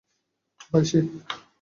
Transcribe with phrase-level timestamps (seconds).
[0.71, 0.99] ভাই, সে!